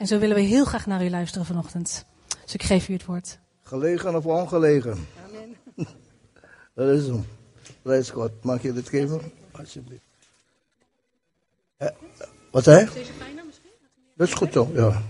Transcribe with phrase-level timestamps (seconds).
[0.00, 2.04] En zo willen we heel graag naar u luisteren vanochtend.
[2.42, 3.38] Dus ik geef u het woord.
[3.62, 5.06] Gelegen of ongelegen?
[5.26, 5.56] Amen.
[6.74, 7.24] Dat is hem.
[7.82, 8.44] Prijs God.
[8.44, 9.20] Mag je dit geven?
[9.50, 10.02] Alsjeblieft.
[11.76, 11.88] Eh,
[12.50, 12.90] wat zei je?
[12.92, 13.70] Deze fijner misschien?
[14.16, 15.02] Dat is goed zo, ja.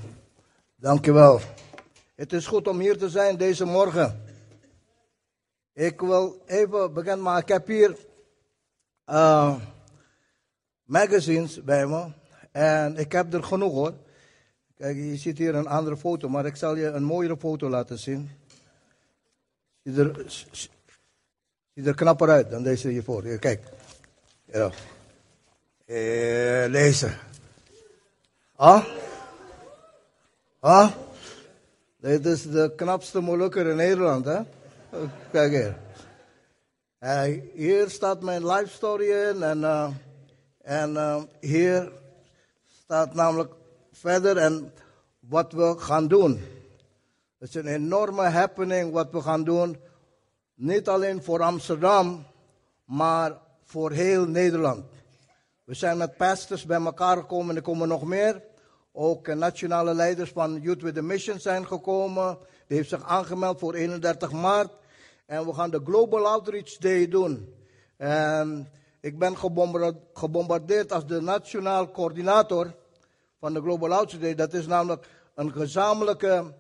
[0.77, 1.41] Dankjewel.
[2.15, 4.23] Het is goed om hier te zijn deze morgen.
[5.73, 7.43] Ik wil even bekend maken.
[7.43, 7.97] Ik heb hier
[9.05, 9.57] eh,
[10.85, 12.13] magazines bij me.
[12.53, 13.95] En ik heb er genoeg hoor.
[14.81, 17.99] Kijk, je ziet hier een andere foto, maar ik zal je een mooiere foto laten
[17.99, 18.31] zien.
[19.83, 20.27] Ziet er,
[21.75, 23.23] er knapper uit dan deze hiervoor.
[23.23, 23.63] Hier, kijk.
[24.45, 24.71] Ja.
[25.87, 27.11] Eh, deze.
[28.57, 28.85] Ah?
[30.61, 30.93] Ah?
[31.97, 34.41] Dit is de knapste Molukker in Nederland, hè?
[35.31, 35.77] Kijk hier.
[36.99, 39.91] Eh, hier staat mijn life story in en, eh,
[40.63, 41.93] en eh, hier
[42.85, 43.59] staat namelijk
[44.01, 44.73] verder en
[45.19, 46.41] wat we gaan doen.
[47.39, 49.77] Het is een enorme happening wat we gaan doen.
[50.55, 52.27] Niet alleen voor Amsterdam,
[52.85, 54.85] maar voor heel Nederland.
[55.65, 58.43] We zijn met pastors bij elkaar gekomen en er komen nog meer.
[58.93, 62.39] Ook nationale leiders van Youth with a Mission zijn gekomen.
[62.67, 64.71] Die heeft zich aangemeld voor 31 maart.
[65.27, 67.55] En we gaan de Global Outreach Day doen.
[67.97, 68.69] En
[69.01, 69.37] ik ben
[70.13, 72.79] gebombardeerd als de nationaal coördinator
[73.41, 74.35] van de Global Outreach Day.
[74.35, 76.55] Dat is namelijk een gezamenlijke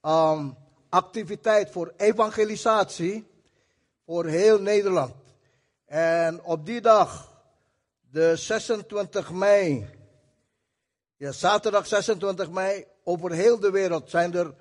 [0.00, 0.50] ehm,
[0.88, 3.26] activiteit voor evangelisatie
[4.06, 5.14] voor heel Nederland.
[5.86, 7.32] En op die dag,
[8.10, 9.86] de 26 mei,
[11.16, 14.54] ja, zaterdag 26 mei, over heel de wereld zijn er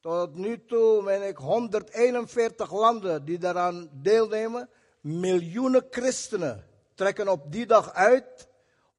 [0.00, 4.68] tot nu toe, meen ik, 141 landen die daaraan deelnemen.
[5.00, 8.48] Miljoenen christenen trekken op die dag uit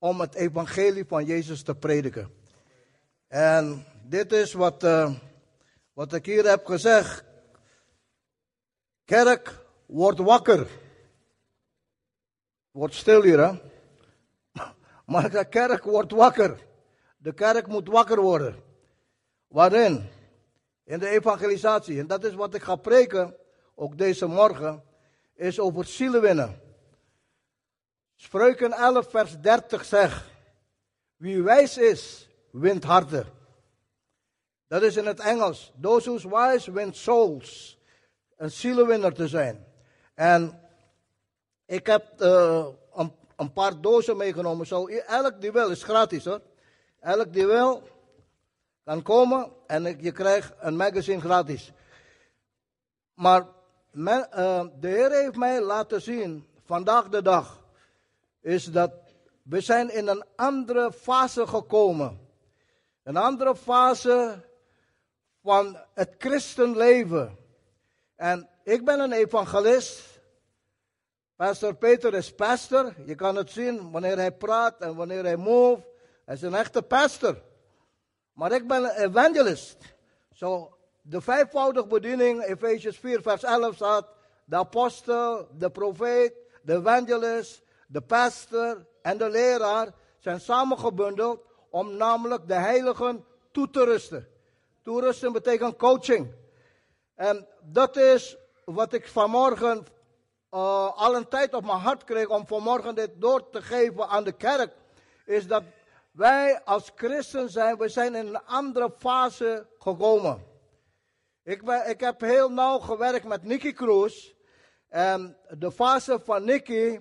[0.01, 2.33] om het evangelie van Jezus te prediken.
[3.27, 5.13] En dit is wat, uh,
[5.93, 7.23] wat ik hier heb gezegd.
[9.05, 10.67] Kerk, word wakker.
[12.71, 13.59] Word stil hier, hè.
[15.11, 16.57] Maar de kerk wordt wakker.
[17.17, 18.55] De kerk moet wakker worden.
[19.47, 20.09] Waarin?
[20.83, 21.99] In de evangelisatie.
[21.99, 23.35] En dat is wat ik ga preken,
[23.75, 24.83] ook deze morgen,
[25.35, 26.61] is over zielen winnen.
[28.21, 30.23] Spreuken 11, vers 30 zegt,
[31.17, 33.25] wie wijs is, wint harten.
[34.67, 35.71] Dat is in het Engels.
[35.81, 37.77] Those who's wise win souls.
[38.37, 39.65] Een zielenwinner te zijn.
[40.13, 40.61] En
[41.65, 42.67] ik heb uh,
[43.35, 44.67] een, paar dozen meegenomen.
[44.67, 46.41] Zo, elk die wil is gratis hoor.
[46.99, 47.83] Elk die wil
[48.83, 51.71] kan komen en je krijgt een magazine gratis.
[53.13, 53.45] Maar
[53.91, 57.60] men, uh, de Heer heeft mij laten zien, vandaag de dag,
[58.41, 58.91] is dat
[59.43, 62.19] we zijn in een andere fase gekomen.
[63.03, 64.45] Een andere fase
[65.41, 67.37] van het christenleven.
[68.15, 70.19] En ik ben een evangelist.
[71.35, 72.93] Pastor Peter is pastor.
[73.05, 75.83] Je kan het zien wanneer hij praat en wanneer hij move.
[76.25, 77.41] Hij is een echte pastor.
[78.33, 79.77] Maar ik ben een evangelist.
[80.31, 84.07] Zo, de vijfvoudige bediening, Efesius 4, vers 11 staat:
[84.45, 92.47] de apostel, de profeet, de evangelist, de pastor en de leraar zijn samengebundeld om namelijk
[92.47, 94.27] de heiligen toe te rusten.
[94.81, 96.33] Toerusten betekent coaching.
[97.15, 102.47] En dat is wat ik vanmorgen uh, al een tijd op mijn hart kreeg om
[102.47, 104.73] vanmorgen dit door te geven aan de kerk.
[105.25, 105.63] Is dat
[106.11, 110.43] wij als christen zijn, we zijn in een andere fase gekomen.
[111.43, 114.33] Ik, ik heb heel nauw gewerkt met Nicky Cruz.
[114.89, 116.99] En de fase van Nicky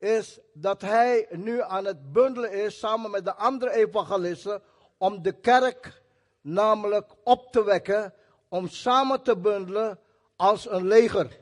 [0.00, 4.62] is dat hij nu aan het bundelen is samen met de andere evangelisten
[4.98, 6.02] om de kerk
[6.40, 8.14] namelijk op te wekken,
[8.48, 9.98] om samen te bundelen
[10.36, 11.38] als een leger.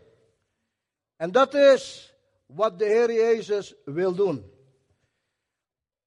[1.17, 2.15] En dat is
[2.47, 4.53] wat de Heer Jezus wil doen.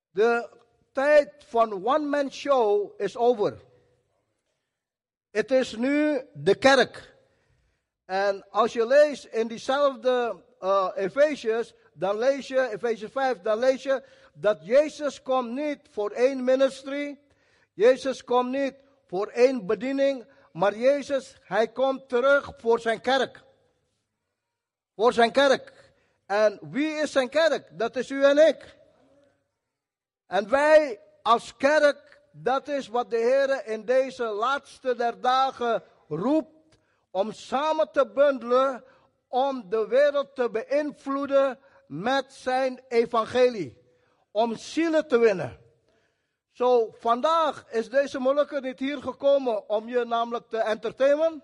[0.10, 0.50] De
[0.92, 3.60] tijd van one-man show is over.
[5.30, 7.16] Het is nu de kerk.
[8.06, 10.90] En als je leest in diezelfde uh,
[11.94, 14.04] dan lees je, Efesius 5, dan lees je
[14.34, 17.20] dat Jezus komt niet voor één ministry.
[17.74, 18.74] Jezus komt niet
[19.08, 23.44] voor één bediening, maar Jezus, hij komt terug voor zijn kerk.
[24.96, 25.74] Voor zijn kerk.
[26.26, 27.68] En wie is zijn kerk?
[27.72, 28.78] Dat is u en ik.
[30.28, 36.78] En wij als kerk, dat is wat de Heer in deze laatste der dagen roept,
[37.12, 38.84] om samen te bundelen,
[39.28, 41.60] om de wereld te beïnvloeden
[41.92, 43.78] met zijn evangelie.
[44.32, 45.60] Om zielen te winnen.
[46.52, 51.44] Zo, vandaag is deze Molukker niet hier gekomen om je namelijk te entertainen,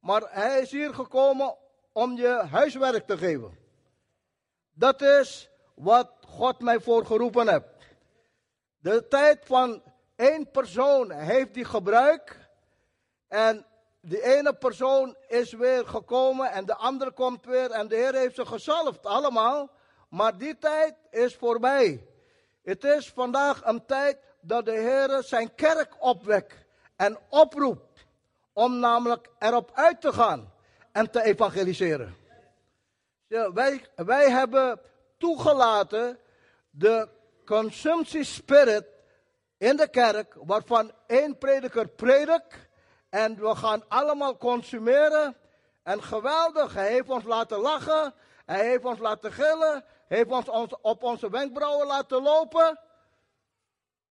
[0.00, 1.56] maar hij is hier gekomen
[1.92, 3.58] om je huiswerk te geven.
[4.72, 7.96] Dat is wat God mij voor geroepen heeft.
[8.78, 9.82] De tijd van
[10.16, 12.48] één persoon heeft die gebruik
[13.28, 13.66] en
[14.02, 18.34] die ene persoon is weer gekomen en de andere komt weer en de Heer heeft
[18.34, 19.70] ze gezalfd allemaal.
[20.08, 22.06] Maar die tijd is voorbij.
[22.62, 26.54] Het is vandaag een tijd dat de Heer zijn kerk opwekt
[26.96, 28.06] en oproept
[28.52, 30.52] om namelijk erop uit te gaan
[30.92, 32.16] en te evangeliseren.
[33.54, 34.80] Wij, wij hebben
[35.18, 36.18] toegelaten
[36.70, 37.08] de
[37.44, 38.86] consumptiespirit
[39.58, 42.56] in de kerk, waarvan één prediker predikt
[43.12, 45.36] en we gaan allemaal consumeren.
[45.82, 48.14] En geweldig, hij heeft ons laten lachen,
[48.46, 52.80] hij heeft ons laten gillen, heeft ons op onze wenkbrauwen laten lopen.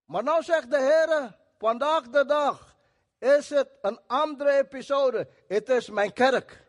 [0.04, 2.76] Maar nou zegt de Heer, vandaag de dag
[3.18, 5.28] is het een andere episode.
[5.48, 6.64] Het is mijn kerk.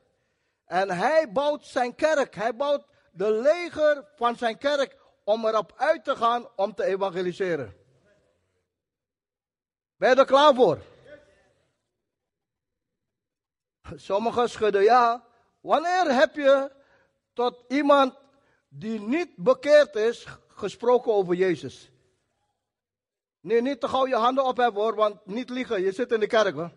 [0.66, 6.04] En hij bouwt zijn kerk, hij bouwt de leger van zijn kerk om erop uit
[6.04, 7.76] te gaan om te evangeliseren.
[9.96, 10.92] Ben je er klaar voor?
[13.96, 15.24] Sommigen schudden ja.
[15.62, 16.72] Wanneer heb je
[17.34, 18.16] tot iemand
[18.68, 21.92] die niet bekeerd is gesproken over Jezus?
[23.40, 26.20] Nee, niet te gauw je handen op hebben hoor, want niet liegen, je zit in
[26.20, 26.72] de kerk hoor.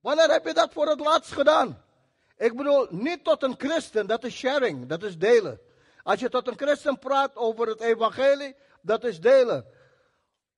[0.00, 1.82] Wanneer heb je dat voor het laatst gedaan?
[2.36, 5.60] Ik bedoel, niet tot een christen, dat is sharing, dat is delen.
[6.02, 9.66] Als je tot een christen praat over het evangelie, dat is delen.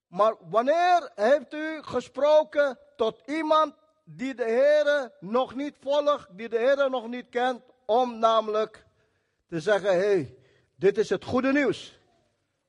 [0.07, 3.75] Maar wanneer heeft u gesproken tot iemand
[4.05, 8.85] die de Heer nog niet volgt, die de Heer nog niet kent, om namelijk
[9.49, 10.39] te zeggen, hé, hey,
[10.75, 11.99] dit is het goede nieuws.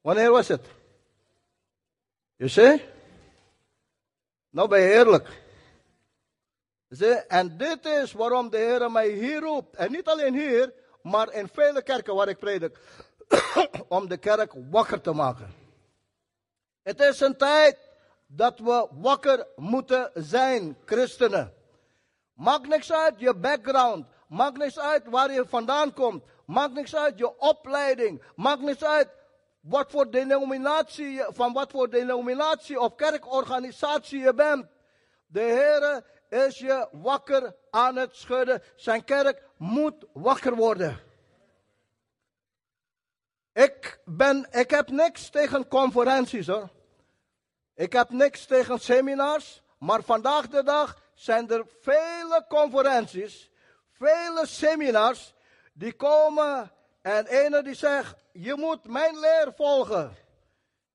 [0.02, 0.66] Wanneer was het?
[2.36, 2.82] Je ziet?
[4.50, 5.44] Nou ben je eerlijk.
[7.28, 9.76] En dit is waarom de Heer mij hier roept.
[9.76, 12.78] En niet alleen hier, maar in vele kerken waar ik predik.
[13.88, 15.54] om de kerk wakker te maken.
[16.82, 17.78] Het is een tijd
[18.36, 21.54] dat we wakker moeten zijn, christenen.
[22.34, 24.06] Maakt niks uit je background.
[24.28, 26.24] Maakt niks uit waar je vandaan komt.
[26.46, 28.22] Maakt niks uit je opleiding.
[28.36, 29.10] Maakt niks uit
[29.60, 34.66] wat voor denominatie, van wat voor denominatie of kerkorganisatie je bent.
[35.28, 36.04] De Heer
[36.48, 38.62] is je wakker aan het schudden.
[38.76, 41.00] Zijn kerk moet wakker worden.
[43.54, 46.70] Ik, ben, ik heb niks tegen conferenties hoor.
[47.76, 53.52] Ik heb niks tegen seminars, maar vandaag de dag zijn er vele conferenties,
[53.92, 55.34] vele seminars
[55.74, 60.16] die komen en ene die zegt, je moet mijn leer volgen.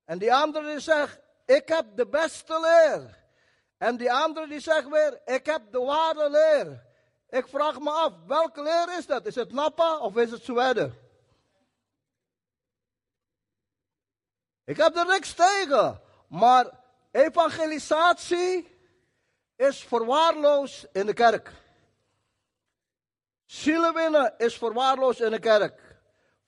[0.05, 3.19] En die andere die zegt, ik heb de beste leer.
[3.79, 6.87] En die andere die zegt weer, ik heb de ware leer.
[7.29, 9.27] Ik vraag me af, welke leer is dat?
[9.27, 10.99] Is het Napa of is het Zweden?
[14.65, 16.01] Ik heb er niks tegen.
[16.31, 16.71] Maar
[17.11, 18.77] evangelisatie
[19.57, 21.53] is verwaarloosd in de kerk.
[23.45, 25.97] Zielen winnen is verwaarloosd in de kerk.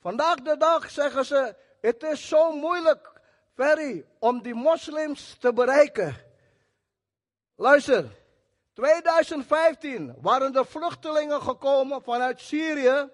[0.00, 3.12] Vandaag de dag zeggen ze, het is zo moeilijk,
[3.54, 6.16] Ferry, om die moslims te bereiken.
[7.56, 8.06] Luister,
[8.72, 13.08] 2015 waren er vluchtelingen gekomen vanuit Syrië.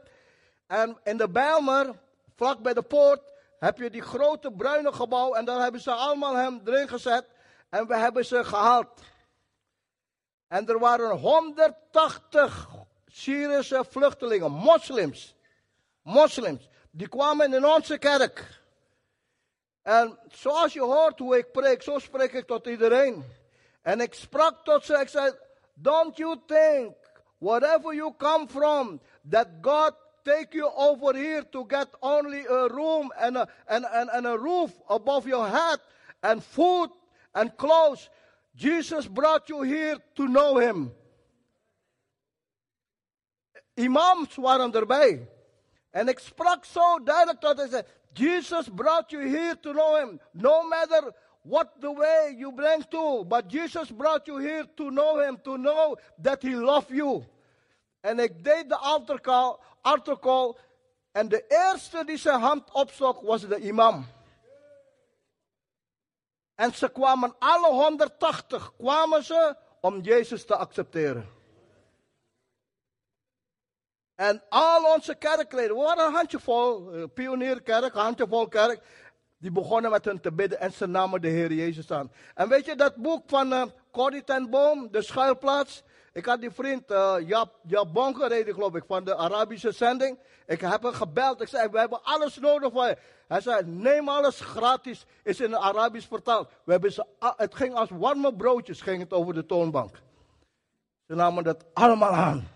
[0.67, 1.99] En in de Bijlmer,
[2.37, 3.23] vlak bij de poort,
[3.59, 5.35] heb je die grote bruine gebouw.
[5.35, 7.27] En daar hebben ze allemaal hem erin gezet.
[7.69, 9.01] En we hebben ze gehaald.
[10.49, 12.69] En er waren 180
[13.07, 15.35] Syrische vluchtelingen, moslims.
[16.03, 16.69] Moslims.
[16.91, 18.63] Die kwamen in onze kerk.
[19.83, 23.25] En zoals je hoort hoe ik preek, zo spreek ik tot iedereen.
[23.83, 25.33] En ik sprak tot ze, ik zei,
[25.75, 26.97] don't you think,
[27.39, 29.01] wherever you come from,
[29.31, 29.95] that God
[30.29, 34.39] take you over here to get only a room and a, and, and, and a
[34.39, 35.79] roof above your head
[36.23, 36.91] and food
[37.35, 38.11] and clothes.
[38.55, 40.93] Jesus brought you here to know him.
[43.77, 45.29] Imams waren erbij.
[45.91, 47.83] En ik sprak zo duidelijk tot hij zei,
[48.13, 50.21] Jesus brought you here to know him.
[50.33, 55.19] No matter what the way you bring to, but Jesus brought you here to know
[55.19, 57.25] him, to know that he loved you.
[58.09, 60.55] En ik deed de altarcall, altarcall
[61.13, 64.07] en de eerste die zijn hand opstok was de imam.
[66.55, 71.29] En ze kwamen alle 180 kwamen ze om Jezus te accepteren.
[74.15, 78.83] En al onze kerkleden, we waren een handjevol, uh, pionierkerk, een handjevol kerk.
[79.39, 82.13] Die begonnen met hun te bidden en ze namen de Heer Jezus aan.
[82.35, 85.83] En weet je dat boek van uh, Corrie ten Boom, De Schuilplaats?
[86.13, 87.15] Ik had die vriend, uh,
[88.29, 90.19] reden, geloof ik, van de Arabische zending.
[90.47, 91.41] Ik heb hem gebeld.
[91.41, 92.97] Ik zei, we hebben alles nodig voor je.
[93.29, 95.07] Hij zei, neem alles gratis.
[95.23, 96.51] Is in het Arabisch vertaald.
[96.65, 100.01] We hebben ze, het ging als warme broodjes, ging het over de toonbank.
[101.07, 102.49] Ze namen dat allemaal aan.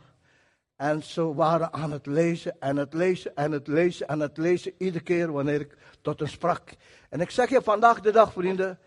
[0.76, 4.74] En ze waren aan het lezen en het lezen en het lezen en het lezen.
[4.78, 6.62] Iedere keer wanneer ik tot hen sprak.
[7.08, 8.78] En ik zeg je vandaag de dag, vrienden.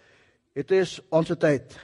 [0.53, 1.79] Het is onze tijd.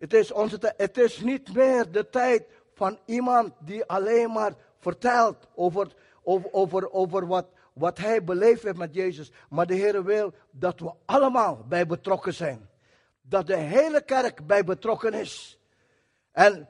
[0.00, 0.74] Het is onze.
[0.76, 2.42] Het is niet meer de tijd
[2.74, 5.92] van iemand die alleen maar vertelt over,
[6.22, 9.30] over, over, over wat, wat hij beleefd heeft met Jezus.
[9.48, 12.68] Maar de Heer wil dat we allemaal bij betrokken zijn.
[13.22, 15.58] Dat de hele kerk bij betrokken is.
[16.32, 16.68] En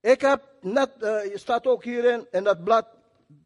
[0.00, 2.86] ik heb net, uh, je staat ook hierin, in dat blad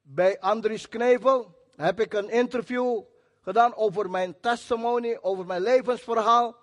[0.02, 3.02] bij Andries Knevel, heb ik een interview
[3.40, 6.56] gedaan over mijn testimony, over mijn levensverhaal.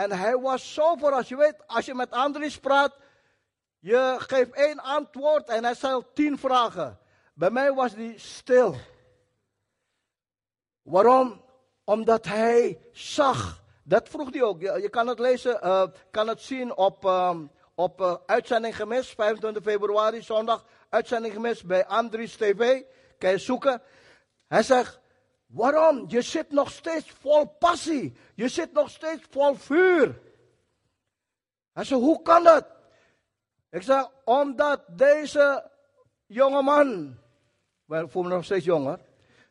[0.00, 2.96] En hij was zo voor, als je weet, als je met Andries praat,
[3.78, 6.98] je geeft één antwoord en hij stelt tien vragen.
[7.34, 8.76] Bij mij was hij stil.
[10.82, 11.44] Waarom?
[11.84, 13.62] Omdat hij zag.
[13.82, 14.60] Dat vroeg hij ook.
[14.60, 19.62] Je, kan het lezen, uh, kan het zien op, um, op uh, uitzending gemist, 25
[19.62, 22.82] februari, zondag, uitzending gemist bij Andries TV.
[23.18, 23.82] Kan je zoeken.
[24.48, 24.99] Hij zegt,
[25.50, 26.04] waarom?
[26.08, 28.16] Je zit nog steeds vol passie.
[28.34, 30.20] Je zit nog steeds vol vuur.
[31.72, 32.66] Hij zegt, hoe kan dat?
[33.70, 35.70] Ik zeg, omdat deze
[36.26, 37.18] jongeman,
[37.84, 39.00] wel, ik voel me nog steeds jonger.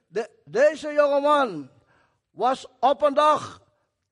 [0.07, 1.69] De, deze jongeman
[2.31, 3.61] was op een dag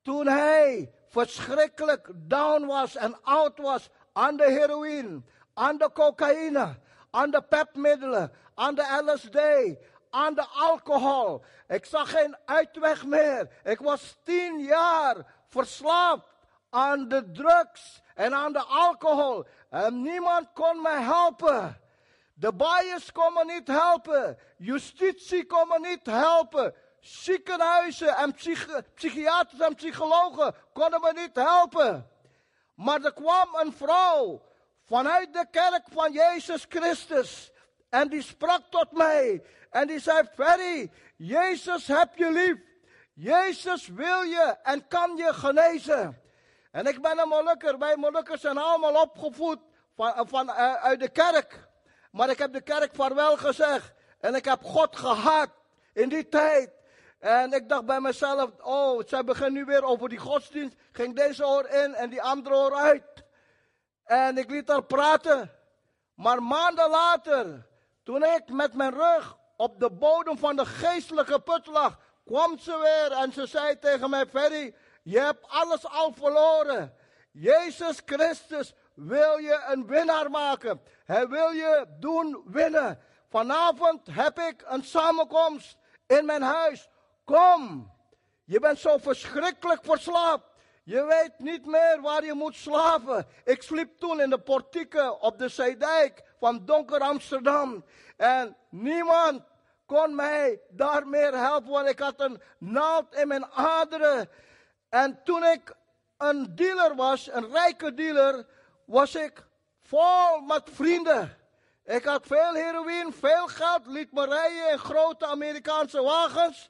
[0.02, 5.22] toen hij verschrikkelijk down was en oud was aan de heroïne,
[5.54, 6.80] aan de cocaïne,
[7.10, 9.40] aan de pepmiddelen, aan de LSD,
[10.10, 11.44] aan de alcohol.
[11.68, 13.50] Ik zag geen uitweg meer.
[13.64, 15.16] Ik was tien jaar
[15.48, 16.36] verslaafd
[16.70, 19.46] aan de drugs en aan de alcohol.
[19.70, 21.82] En niemand kon mij helpen.
[22.34, 24.38] De bias kon me niet helpen.
[24.58, 26.74] Justitie kon me niet helpen.
[27.00, 32.10] Ziekenhuizen en psychi psychiaters en psychologen konden me niet helpen.
[32.76, 34.42] Maar er kwam een vrouw
[34.86, 37.52] vanuit de kerk van Jezus Christus.
[37.90, 39.44] En die sprak tot mij.
[39.78, 42.58] En die zei, Ferry, Jezus heb je lief.
[43.14, 46.22] Jezus wil je en kan je genezen.
[46.72, 47.78] En ik ben een Molukker.
[47.78, 49.60] Wij Molukkers zijn allemaal opgevoed
[49.96, 51.68] van, van, uh, uit de kerk.
[52.12, 53.94] Maar ik heb de kerk vaarwel gezegd.
[54.20, 55.50] En ik heb God gehaat
[55.94, 56.72] in die tijd.
[57.20, 60.76] En ik dacht bij mezelf, oh, zij beginnen nu weer over die godsdienst.
[60.92, 63.24] Ging deze oor in en die andere oor uit.
[64.04, 65.52] En ik liet haar praten.
[66.16, 67.68] Maar maanden later,
[68.04, 72.78] toen ik met mijn rug op de bodem van de geestelijke put lag, kwam ze
[72.78, 76.94] weer en ze zei tegen mij, Ferry, je hebt alles al verloren.
[77.32, 80.82] Jezus Christus wil je een winnaar maken.
[81.06, 83.00] Hij wil je doen winnen.
[83.30, 86.90] Vanavond heb ik een samenkomst in mijn huis.
[87.26, 87.92] Kom,
[88.44, 90.44] je bent zo verschrikkelijk verslaafd.
[90.88, 93.28] Je weet niet meer waar je moet slapen.
[93.44, 97.86] Ik sliep toen in de portieken op de Zeedijk van donker Amsterdam.
[98.18, 99.42] En niemand
[99.86, 104.30] kon mij daar meer helpen, want ik had een naald in mijn aderen.
[104.90, 105.76] En toen ik
[106.18, 108.46] een dealer was, een rijke dealer,
[108.86, 109.46] was ik
[109.82, 111.38] vol met vrienden.
[111.86, 116.70] Ik had veel heroïne, veel geld, liet me rijden in grote Amerikaanse wagens.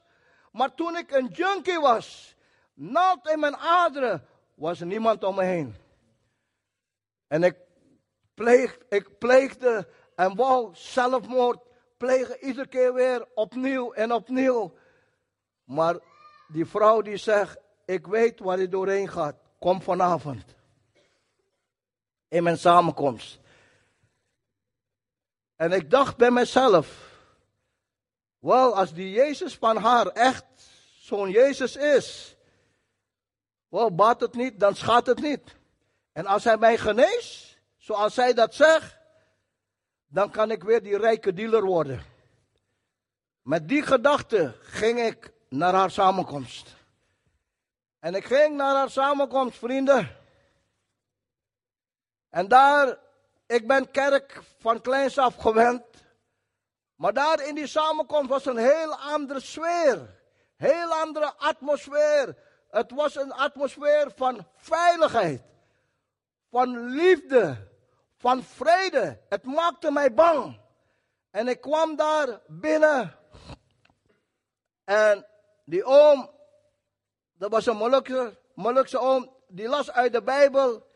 [0.52, 2.36] Maar toen ik een junkie was,
[2.78, 5.74] naald in mijn aderen, was niemand om me heen.
[7.26, 7.56] En ik,
[8.34, 11.58] pleeg, ik pleegde en wou zelfmoord
[11.96, 14.74] plegen, iedere keer weer opnieuw en opnieuw.
[15.64, 15.96] Maar
[16.48, 20.44] die vrouw die zegt, ik weet waar je doorheen gaat, kom vanavond.
[22.28, 23.40] In mijn samenkomst.
[25.56, 27.16] En ik dacht bij mezelf,
[28.38, 30.44] wel, als die Jezus van haar echt
[30.98, 32.36] zo'n Jezus is,
[33.68, 35.56] wel, baat het niet, dan schaadt het niet.
[36.12, 38.96] En als hij mij geneest, zoals zij dat zegt,
[40.06, 42.02] dan kan ik weer die rijke dealer worden.
[43.42, 46.76] Met die gedachte ging ik naar haar samenkomst.
[47.98, 50.16] En ik ging naar haar samenkomst, vrienden.
[52.30, 52.98] En daar,
[53.46, 55.84] ik ben kerk van kleins af gewend.
[56.94, 60.16] Maar daar in die samenkomst was een heel andere sfeer.
[60.56, 62.36] Heel andere atmosfeer.
[62.68, 65.42] Het was een atmosfeer van veiligheid.
[66.50, 67.68] Van liefde.
[68.16, 69.20] Van vrede.
[69.28, 70.60] Het maakte mij bang.
[71.30, 73.16] En ik kwam daar binnen.
[74.84, 75.26] En
[75.64, 76.30] die oom,
[77.32, 77.76] dat was een
[78.54, 80.86] Molukse, oom, die las uit de Bijbel.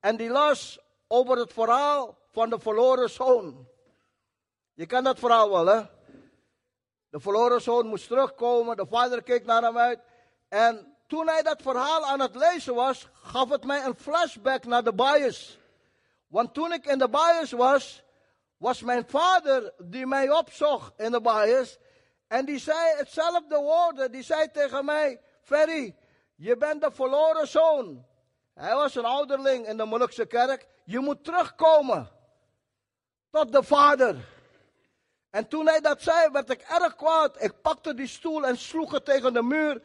[0.00, 3.68] En die las over het verhaal van de verloren zoon.
[4.74, 5.82] Je kent dat verhaal wel, hè?
[7.08, 10.00] De verloren zoon moest terugkomen, de vader keek naar hem uit.
[10.48, 14.84] En toen hij dat verhaal aan het lezen was, gaf het mij een flashback naar
[14.84, 15.58] de bias.
[16.26, 18.02] Want toen ik in de bias was,
[18.56, 21.78] was mijn vader die mij opzocht in de bias.
[22.28, 24.12] En die zei hetzelfde woorden.
[24.12, 25.96] Die zei tegen mij, Ferry,
[26.34, 28.06] je bent de verloren zoon.
[28.54, 30.66] Hij was een ouderling in de Molukse kerk.
[30.84, 32.10] Je moet terugkomen
[33.30, 34.16] tot de vader.
[35.30, 37.42] En toen hij dat zei, werd ik erg kwaad.
[37.42, 39.82] Ik pakte die stoel en sloeg het tegen de muur.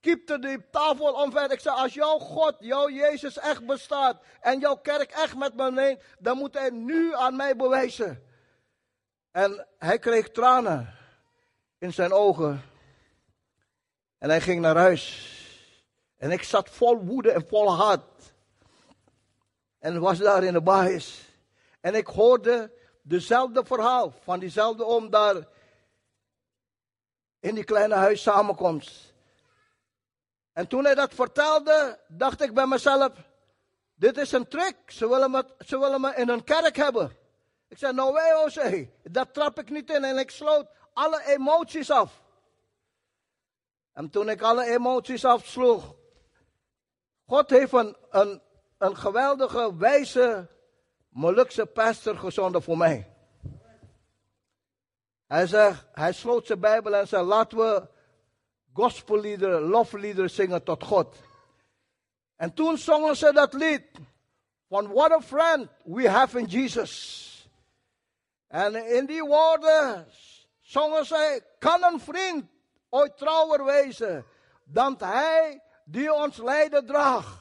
[0.00, 1.52] Kiepte die tafel omver.
[1.52, 4.22] Ik zei, als jouw God, jouw Jezus echt bestaat.
[4.40, 6.02] En jouw kerk echt met me neemt.
[6.18, 8.24] Dan moet hij nu aan mij bewijzen.
[9.30, 10.94] En hij kreeg tranen
[11.78, 12.62] in zijn ogen.
[14.18, 15.38] En hij ging naar huis.
[16.16, 18.32] En ik zat vol woede en vol haat.
[19.78, 21.28] En was daar in de baas.
[21.80, 25.46] En ik hoorde dezelfde verhaal van diezelfde oom daar
[27.40, 28.22] in die kleine huis.
[30.60, 33.12] En toen hij dat vertelde, dacht ik bij mezelf,
[33.94, 34.76] dit is een trick.
[34.86, 37.16] Ze willen me, ze willen me in een kerk hebben.
[37.68, 40.04] Ik zei, no way Jose, dat trap ik niet in.
[40.04, 42.22] En ik sloot alle emoties af.
[43.92, 45.94] En toen ik alle emoties afsloeg,
[47.26, 48.42] God heeft een, een,
[48.78, 50.48] een geweldige, wijze
[51.08, 53.14] Molukse pastor gezonden voor mij.
[55.26, 57.98] Hij zegt, hij sloot zijn Bijbel en zei, laten we
[58.72, 61.16] gospelliederen, lofliederen zingen tot God.
[62.36, 63.86] En toen zongen ze dat lied
[64.68, 67.28] van What a Friend We Have in Jesus.
[68.48, 70.06] En in die woorden
[70.60, 72.44] zongen zij, kan een vriend
[72.88, 74.26] ooit trouwer wezen
[74.64, 77.38] dan hij die ons lijden draagt.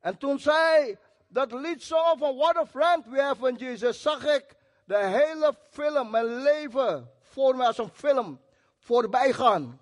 [0.00, 4.26] En toen zij dat lied zo van What a Friend We Have in Jesus, zag
[4.26, 8.40] ik de hele film, mijn leven voor me als een film
[8.78, 9.80] voorbij gaan.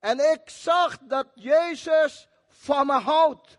[0.00, 3.58] En ik zag dat Jezus van me houdt.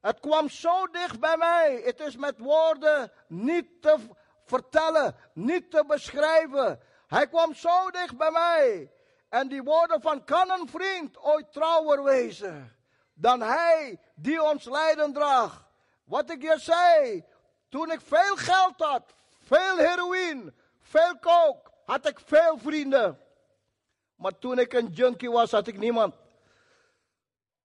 [0.00, 1.82] Het kwam zo dicht bij mij.
[1.84, 3.96] Het is met woorden niet te
[4.44, 6.80] vertellen, niet te beschrijven.
[7.06, 8.92] Hij kwam zo dicht bij mij.
[9.28, 12.78] En die woorden van kan een vriend ooit trouwer wezen
[13.20, 15.62] dan hij die ons lijden draagt.
[16.04, 17.24] Wat ik je zei,
[17.68, 23.20] toen ik veel geld had, veel heroïne, veel kook, had ik veel vrienden.
[24.18, 26.14] Maar toen ik een junkie was, had ik niemand.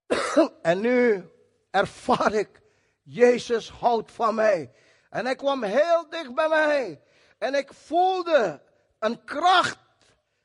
[0.61, 1.29] en nu
[1.71, 2.61] ervaar ik,
[3.01, 4.71] Jezus houdt van mij.
[5.09, 7.01] En hij kwam heel dicht bij mij.
[7.37, 8.61] En ik voelde
[8.99, 9.77] een kracht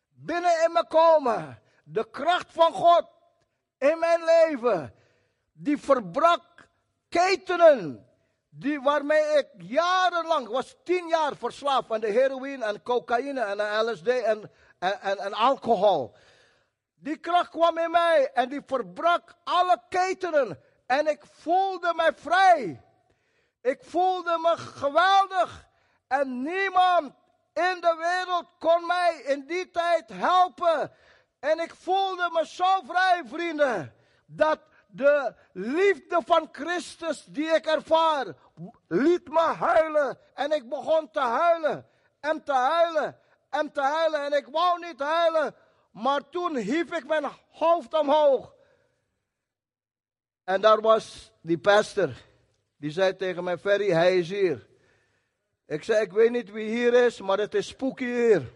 [0.09, 1.63] binnen in me komen.
[1.85, 3.05] De kracht van God
[3.79, 4.95] in mijn leven.
[5.53, 6.69] Die verbrak
[7.09, 8.07] ketenen.
[8.51, 14.07] Die waarmee ik jarenlang, was tien jaar verslaafd aan de heroïne en cocaïne en LSD
[14.07, 16.17] en, en, en, alcohol.
[16.95, 20.61] Die kracht kwam in mij en die verbrak alle ketenen.
[20.87, 22.83] En ik voelde mij vrij.
[23.63, 25.67] Ik voelde me geweldig.
[26.07, 27.13] En niemand
[27.53, 30.93] in de wereld kon mij in die tijd helpen.
[31.41, 33.95] En ik voelde me zo vrij, vrienden.
[34.27, 38.27] Dat de liefde van Christus die ik ervaar,
[38.89, 40.19] liet me huilen.
[40.35, 41.89] En ik begon te huilen.
[42.21, 43.19] En te huilen.
[43.51, 44.25] En te huilen.
[44.25, 45.55] En ik wou niet huilen.
[45.91, 48.55] Maar toen hief ik mijn hoofd omhoog.
[50.45, 52.11] En daar was die pastor.
[52.77, 54.67] Die zei tegen mij, Ferry, hij is hier.
[55.67, 58.53] Ik zei, ik weet niet wie hier is, maar het is spooky hier.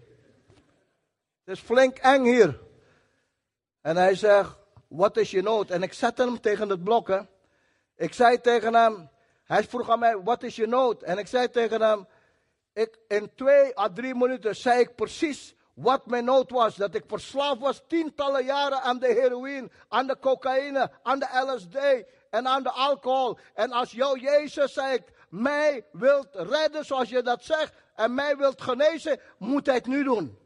[1.44, 2.60] Het is flink eng hier.
[3.80, 5.70] En hij zegt, wat is je nood?
[5.70, 7.24] En ik zette hem tegen het blok.
[7.96, 9.10] Ik zei tegen hem,
[9.44, 11.02] hij vroeg aan mij, wat is je nood?
[11.02, 12.06] En ik zei tegen hem,
[12.72, 16.76] ik, in twee à drie minuten zei ik precies wat mijn nood was.
[16.76, 22.04] Dat ik verslaafd was tientallen jaren aan de heroïne, aan de cocaïne, aan de LSD
[22.30, 23.38] en aan de alcohol.
[23.54, 28.62] En als jouw Jezus, zei mij wilt redden zoals je dat zegt en mij wilt
[28.62, 30.38] genezen, moet hij het nu doen.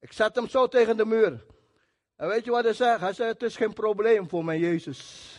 [0.00, 1.46] Ik zet hem zo tegen de muur.
[2.16, 3.00] En weet je wat hij zegt?
[3.00, 5.32] Hij zei, het is geen probleem voor mijn Jezus.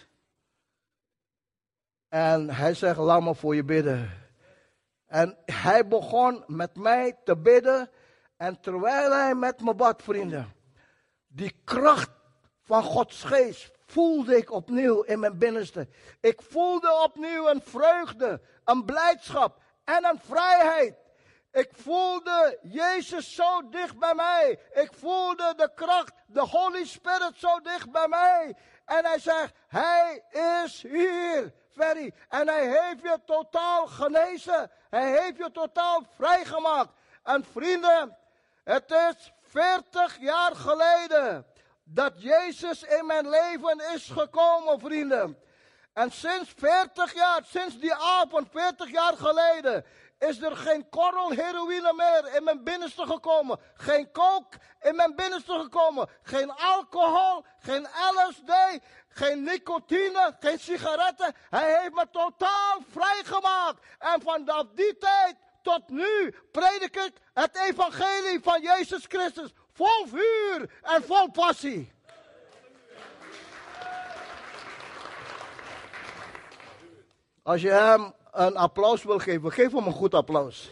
[2.08, 4.29] En hij zegt, laat me voor je bidden.
[5.10, 7.90] En hij begon met mij te bidden.
[8.38, 10.54] En terwijl hij met me bad, vrienden,
[11.28, 12.10] die kracht
[12.64, 15.88] van Gods geest voelde ik opnieuw in mijn binnenste.
[16.22, 20.96] Ik voelde opnieuw een vreugde, een blijdschap en een vrijheid.
[21.52, 24.60] Ik voelde Jezus zo dicht bij mij.
[24.74, 28.56] Ik voelde de kracht, de Holy Spirit zo dicht bij mij.
[28.86, 30.24] En hij zegt, hij
[30.64, 34.72] is hier, En hij heeft je totaal genezen.
[34.90, 36.90] Hij heeft je totaal vrijgemaakt.
[37.24, 38.18] En vrienden,
[38.64, 41.46] het is 40 jaar geleden
[41.84, 45.38] dat Jezus in mijn leven is gekomen, vrienden.
[45.94, 49.86] En sinds 40 jaar, sinds die avond, 40 jaar geleden,
[50.20, 53.60] is er geen korrel heroïne meer in mijn binnenste gekomen.
[53.74, 56.10] Geen kook in mijn binnenste gekomen.
[56.22, 58.80] Geen alcohol, geen LSD,
[59.10, 61.36] geen nicotine, geen sigaretten.
[61.50, 63.86] Hij heeft me totaal vrijgemaakt.
[64.00, 69.54] En vanaf die tijd tot nu predik ik het evangelie van Jezus Christus.
[69.74, 71.92] Vol vuur en vol passie.
[77.44, 80.70] Als je hem een applaus wil geven, geef hem een goed applaus.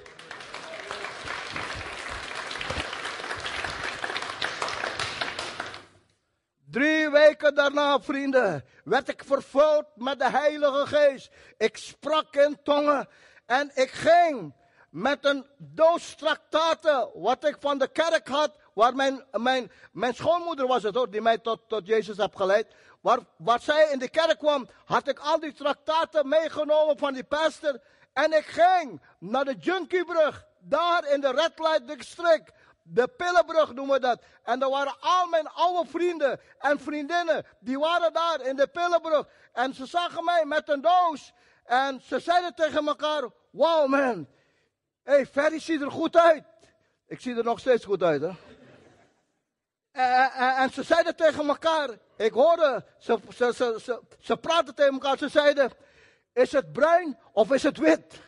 [6.78, 11.30] Drie weken daarna, vrienden, werd ik vervuld met de Heilige Geest.
[11.58, 13.08] Ik sprak in tongen
[13.46, 14.54] en ik ging
[14.90, 20.68] met een doos traktaten, wat ik van de kerk had, waar mijn, mijn, mijn schoonmoeder
[20.68, 22.68] was het hoor, die mij tot, tot Jezus heeft geleid.
[23.02, 27.24] Waar, waar zij in de kerk kwam, had ik al die traktaten meegenomen van die
[27.24, 27.80] pastor.
[28.14, 32.52] En ik ging naar de Junkiebrug, daar in de Red Light District.
[32.90, 34.22] De Pillenbrug noemen we dat.
[34.44, 37.46] En daar waren al mijn oude vrienden en vriendinnen.
[37.60, 39.28] Die waren daar in de Pillenbrug.
[39.54, 41.34] En ze zagen mij met een doos.
[41.64, 44.28] En ze zeiden tegen elkaar: Wow man,
[45.04, 46.44] hey, Ferry ziet er goed uit.
[47.08, 48.32] Ik zie er nog steeds goed uit, hè?
[49.92, 54.94] En, en, en ze zeiden tegen elkaar, ik hoorde, ze, ze, ze, ze, praten tegen
[54.94, 55.72] elkaar, ze zeiden,
[56.34, 58.22] is het bruin of is het wit?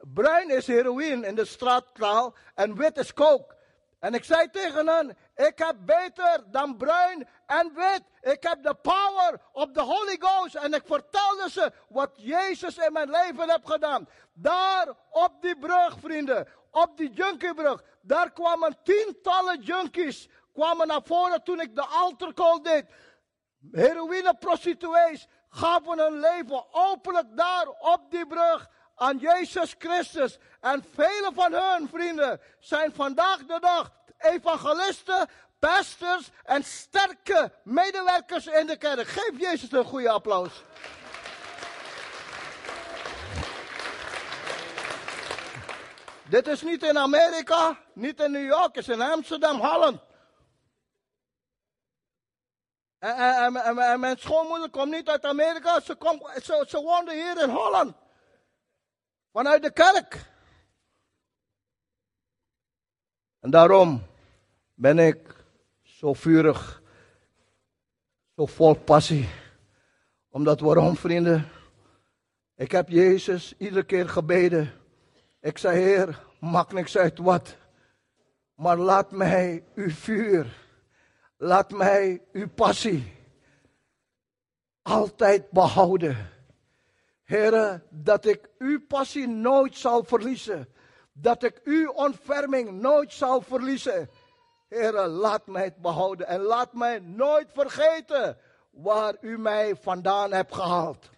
[0.00, 3.54] Bruin is heroïne in de straattaal en wit is kook.
[4.02, 8.02] En ik zei tegen hen, ik heb beter dan bruin en wit.
[8.20, 10.54] Ik heb de power op de Holy Ghost.
[10.54, 14.08] En ik vertelde ze wat Jezus in mijn leven heeft gedaan.
[14.32, 21.42] Daar op die brug, vrienden, op die junkiebrug, daar kwamen tientallen junkies kwamen naar voren
[21.42, 22.84] toen ik de altercall deed.
[23.70, 30.38] Heroïne prostituees gaven hun leven openlijk daar op die brug aan Jezus Christus.
[30.60, 35.28] En vele van hun vrienden zijn vandaag de dag evangelisten,
[35.58, 39.08] pastors en sterke medewerkers in de kerk.
[39.08, 40.62] Geef Jezus een goede applaus.
[46.28, 50.00] Dit is niet in Amerika, niet in New York, het is in Amsterdam, Holland.
[52.98, 57.94] En, mijn schoonmoeder komt niet uit Amerika, ze, komt, ze woonde hier in Holland.
[59.32, 60.30] Vanuit de kerk.
[63.40, 64.02] En daarom
[64.74, 65.44] ben ik
[65.82, 66.82] zo vurig,
[68.34, 69.28] zo vol passie.
[70.28, 71.48] Omdat waarom, vrienden?
[72.54, 74.72] Ik heb Jezus iedere keer gebeden.
[75.40, 77.56] Ik zei, Heer, maak niks uit wat.
[78.54, 80.60] Maar laat mij uw vuur
[81.42, 83.12] Laat mij uw passie
[84.82, 86.30] altijd behouden.
[87.24, 90.68] Heren, dat ik uw passie nooit zal verliezen.
[91.12, 94.10] Dat ik uw ontferming nooit zal verliezen.
[94.68, 98.38] Heren, laat mij het behouden en laat mij nooit vergeten
[98.70, 101.10] waar u mij vandaan hebt gehaald.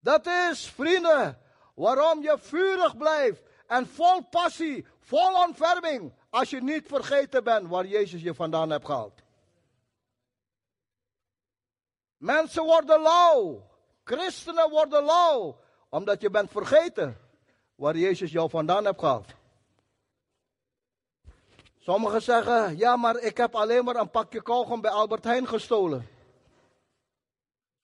[0.00, 1.38] Dat is, vrienden,
[1.74, 7.86] waarom je vurig blijft en vol passie, vol ontferming, als je niet vergeten bent waar
[7.86, 9.22] Jezus je vandaan hebt gehaald.
[12.16, 13.72] Mensen worden lauw.
[14.04, 15.56] Christenen worden lauw.
[15.88, 17.18] Omdat je bent vergeten
[17.74, 19.34] waar Jezus jou vandaan hebt gehaald.
[21.78, 26.08] Sommigen zeggen, ja maar ik heb alleen maar een pakje kauwgom bij Albert Heijn gestolen.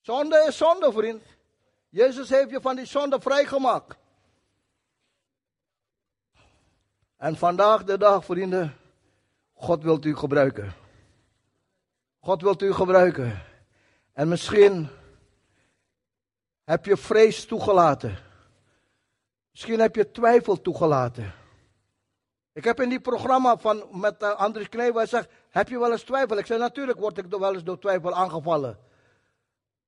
[0.01, 1.23] Zonde is zonde vriend.
[1.89, 3.97] Jezus heeft je van die zonde vrijgemaakt.
[7.17, 8.77] En vandaag de dag, vrienden,
[9.53, 10.73] God wilt u gebruiken.
[12.21, 13.43] God wilt u gebruiken.
[14.13, 14.89] En misschien
[16.71, 18.19] heb je vrees toegelaten.
[19.51, 21.33] Misschien heb je twijfel toegelaten.
[22.53, 26.03] Ik heb in die programma van, met uh, Andries Knee, hij heb je wel eens
[26.03, 26.39] twijfel?
[26.39, 28.79] Ik zei, natuurlijk word ik wel eens door twijfel aangevallen.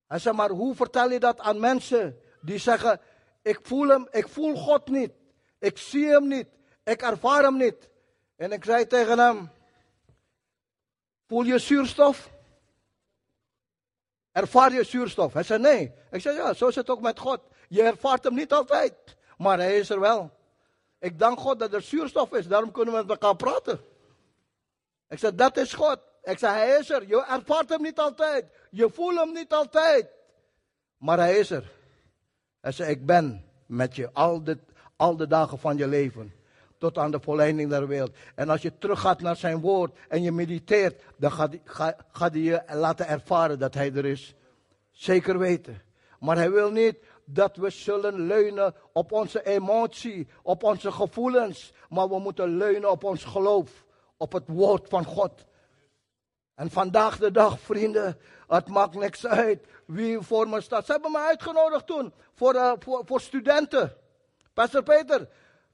[0.07, 2.99] Hij zei, maar hoe vertel je dat aan mensen die zeggen,
[3.41, 5.11] ik voel hem, ik voel God niet.
[5.59, 6.47] Ik zie hem niet.
[6.83, 7.89] Ik ervaar hem niet.
[8.35, 9.49] En ik zei tegen hem,
[11.27, 12.32] voel je zuurstof?
[14.33, 15.33] Ervaar je zuurstof?
[15.33, 15.93] Hij zei nee.
[16.11, 17.39] Ik zei ja, zo is het ook met God.
[17.67, 18.93] Je ervaart hem niet altijd,
[19.37, 20.31] maar hij is er wel.
[20.99, 23.79] Ik dank God dat er zuurstof is, daarom kunnen we met elkaar praten.
[25.09, 25.99] Ik zei, dat is God.
[26.23, 27.07] Ik zei, hij is er.
[27.07, 28.45] Je ervaart hem niet altijd.
[28.71, 30.09] Je voelt hem niet altijd.
[30.97, 31.71] Maar hij is er.
[32.61, 34.59] Hij zei, ik ben met je al de,
[34.95, 36.33] al de dagen van je leven.
[36.83, 38.15] Tot aan de volleinding der wereld.
[38.35, 42.41] En als je teruggaat naar zijn woord en je mediteert, dan gaat, ga, gaat hij
[42.41, 44.35] je laten ervaren dat hij er is.
[44.91, 45.81] Zeker weten.
[46.19, 51.73] Maar hij wil niet dat we zullen leunen op onze emotie, op onze gevoelens.
[51.89, 53.85] Maar we moeten leunen op ons geloof,
[54.17, 55.45] op het woord van God.
[56.55, 58.17] En vandaag de dag, vrienden,
[58.47, 60.85] het maakt niks uit wie voor me staat.
[60.85, 63.93] Ze hebben me uitgenodigd toen voor, uh, voor, voor studenten.
[64.53, 65.29] Pastor Peter,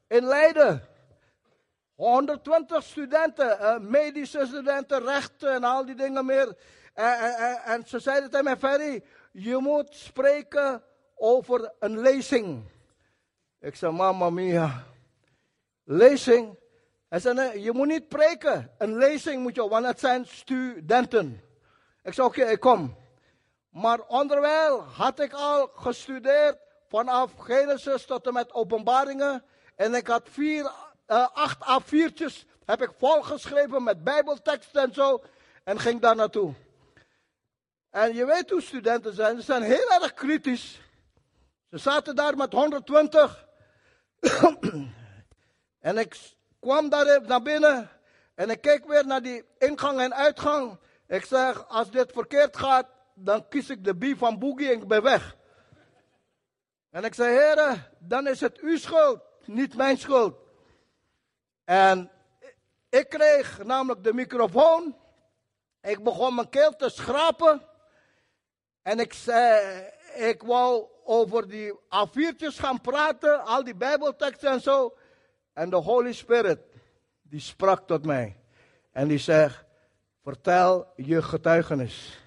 [0.08, 0.98] in Leiden.
[2.00, 6.56] 120 studenten, uh, medische studenten, rechten en al die dingen meer.
[6.94, 10.84] En, en, en ze zeiden tegen mij, Ferry, je moet spreken
[11.16, 12.64] over een lezing.
[13.60, 14.84] Ik zei, mama mia,
[15.84, 16.58] lezing?
[17.10, 18.72] Hij zei, nee, je moet niet preken.
[18.78, 21.42] Een lezing moet je, want het zijn studenten.
[22.04, 22.96] Ik zei, oké, ik kom.
[23.70, 26.58] Maar onderwijl had ik al gestudeerd
[26.88, 29.44] vanaf Genesis tot en met openbaringen.
[29.76, 30.72] En ik had vier,
[31.10, 35.24] uh, acht A4'tjes heb ik volgeschreven met bijbelteksten en zo.
[35.64, 36.54] En ging daar naartoe.
[37.90, 39.36] En je weet hoe studenten zijn.
[39.36, 40.82] Ze zijn heel erg kritisch.
[41.70, 43.48] Ze zaten daar met 120.
[45.80, 46.18] en ik
[46.60, 47.90] kwam daar naar binnen.
[48.36, 50.80] En ik keek weer naar die ingang en uitgang.
[51.08, 54.88] Ik zeg, als dit verkeerd gaat, dan kies ik de B van Boogie en ik
[54.88, 55.36] ben weg.
[56.90, 60.49] En ik zei, heren, dan is het uw schuld, niet mijn schuld.
[61.70, 62.12] En
[62.90, 64.96] ik kreeg namelijk de microfoon.
[65.82, 67.62] Ik begon mijn keel te schrapen.
[68.82, 69.84] En ik zei,
[70.16, 74.98] ik wou over die A4'tjes gaan praten, al die bijbelteksten en zo.
[75.54, 76.60] En de Holy Spirit,
[77.22, 78.38] die sprak tot mij.
[78.92, 79.64] En die zegt,
[80.24, 82.20] vertel je getuigenis.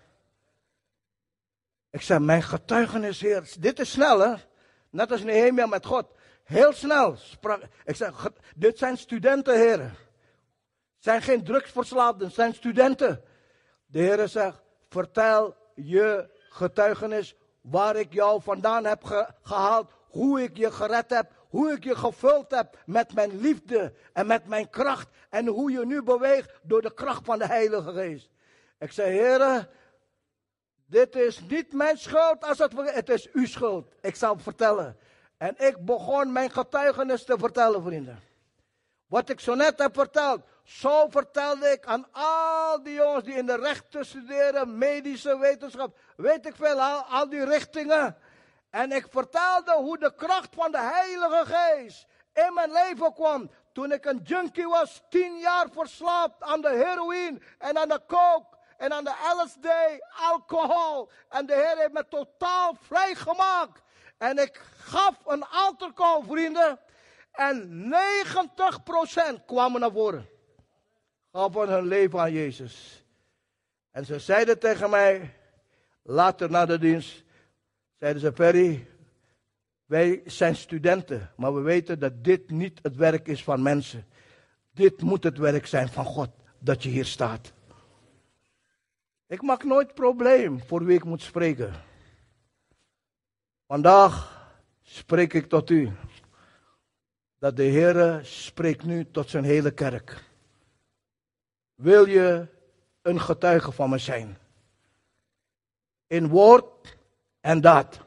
[1.91, 3.53] Ik zei, mijn getuigenis, Heer.
[3.59, 4.35] Dit is snel, hè?
[4.91, 6.07] Net als Nehemia met God.
[6.53, 7.63] Heel snel sprak.
[7.85, 8.13] Ik zei,
[8.57, 9.95] dit zijn studenten, heren.
[10.99, 13.25] Zijn geen drugsverslaafden, zijn studenten.
[13.87, 19.05] De Heer zegt, vertel je getuigenis waar ik jou vandaan heb
[19.43, 24.27] gehaald, hoe ik je gered heb, hoe ik je gevuld heb met mijn liefde en
[24.27, 28.31] met mijn kracht en hoe je nu beweegt door de kracht van de Heilige Geest.
[28.79, 29.69] Ik zei, heren,
[30.87, 33.93] dit is niet mijn schuld, als het, het is uw schuld.
[34.01, 34.97] Ik zal vertellen.
[35.43, 38.21] En ik begon mijn getuigenis te vertellen, vrienden.
[39.07, 43.47] Wat ik zo net heb verteld, zo vertelde ik aan al die jongens die in
[43.47, 48.17] de rechten studeren, medische wetenschap, weet ik veel, al, al die richtingen.
[48.71, 53.51] En ik vertelde hoe de kracht van de Heilige Geest in mijn leven kwam.
[53.73, 58.57] Toen ik een junkie was, tien jaar verslaafd aan de heroïne en aan de coke
[58.77, 59.69] en aan de LSD,
[60.31, 61.11] alcohol.
[61.29, 63.83] En de Heer heeft me totaal vrijgemaakt.
[64.23, 65.93] En ik gaf een alter
[66.29, 66.79] vrienden.
[67.33, 67.93] En
[69.41, 70.29] 90% kwamen naar voren.
[71.33, 73.05] Gaven hun leven aan Jezus.
[73.91, 75.35] En ze zeiden tegen mij,
[76.03, 77.25] later na de dienst,
[77.99, 78.87] zeiden ze, Perry,
[79.85, 84.07] wij zijn studenten, maar we weten dat dit niet het werk is van mensen.
[84.71, 87.53] Dit moet het werk zijn van God, dat je hier staat.
[89.27, 91.91] Ik maak nooit probleem voor wie ik moet spreken.
[93.73, 94.15] Vandaag
[94.83, 95.93] spreek ik tot u.
[97.39, 100.25] Dat de Heer spreekt nu tot zijn hele kerk.
[101.75, 102.47] Wil je
[103.03, 104.39] een getuige van me zijn?
[106.07, 106.97] In woord
[107.41, 108.01] en daad.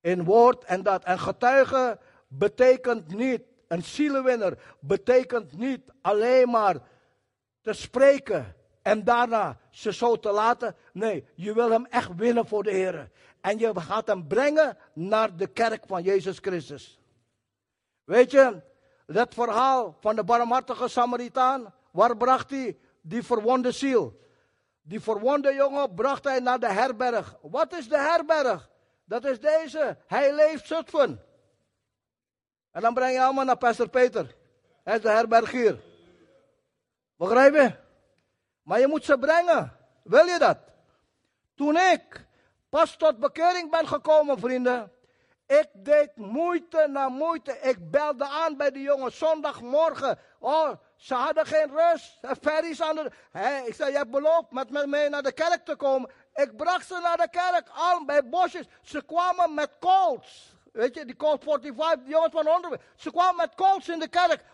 [0.00, 1.04] In woord en daad.
[1.04, 6.76] En getuige betekent niet, een zielenwinner betekent niet alleen maar
[7.60, 8.54] te spreken
[8.90, 10.76] en daarna ze zo te laten.
[10.92, 13.10] Nee, je wil hem echt winnen voor de Heer.
[13.40, 17.00] En je gaat hem brengen naar de kerk van Jezus Christus.
[18.04, 18.60] Weet je,
[19.06, 24.20] dat verhaal van de barmhartige Samaritaan, waar bracht hij die verwonde ziel?
[24.82, 27.36] Die verwonde jongen bracht hij naar de herberg.
[27.42, 28.68] Wat is de herberg?
[29.04, 29.96] Dat is deze.
[30.06, 31.22] Hij leeft Zutphen.
[32.70, 34.34] En dan breng je allemaal naar Pastor Peter.
[34.84, 35.80] Hij is de herberg hier.
[37.16, 37.88] Begrijp je?
[38.62, 39.76] Maar je moet ze brengen.
[40.02, 40.58] Wil je dat?
[41.54, 42.26] Toen ik
[42.68, 44.92] pas tot bekering ben gekomen, vrienden.
[45.46, 47.58] Ik deed moeite na moeite.
[47.60, 50.18] Ik belde aan bij de jongen zondagmorgen.
[50.38, 52.18] Oh, ze hadden geen rust.
[52.40, 53.10] Ferries aan de.
[53.66, 56.10] Ik zei: Je hebt beloofd met me naar de kerk te komen.
[56.34, 58.66] Ik bracht ze naar de kerk, al bij bosjes.
[58.82, 60.54] Ze kwamen met colds.
[60.72, 62.82] weet je, die Colt 45, die jongens van onderwijs.
[62.96, 64.44] Ze kwamen met Colts in de kerk.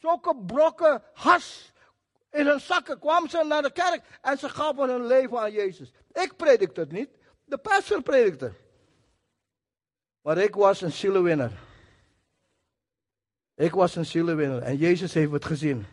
[0.00, 1.72] Zulke brokken has
[2.36, 5.92] in hun zakken kwamen ze naar de kerk en ze gaven hun leven aan Jezus.
[6.12, 7.08] Ik predikte het niet,
[7.44, 8.52] de pastor predikte.
[10.20, 11.52] Maar ik was een zielenwinner.
[13.54, 15.86] Ik was een zielenwinner en Jezus heeft het gezien.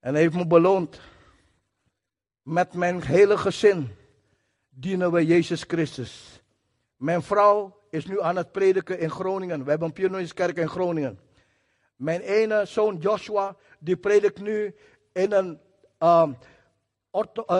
[0.00, 1.00] En heeft me beloond.
[2.42, 3.96] Met mijn hele gezin
[4.68, 6.42] dienen we Jezus Christus.
[6.96, 9.64] Mijn vrouw is nu aan het prediken in Groningen.
[9.64, 11.20] We hebben een pionierskerk in Groningen.
[11.96, 14.74] Mijn ene zoon Joshua, die predikt nu
[15.12, 15.60] in een,
[16.00, 16.28] uh,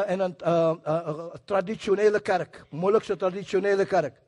[0.06, 2.64] in een uh, traditionele kerk.
[2.70, 4.20] Moeilijkste traditionele kerk.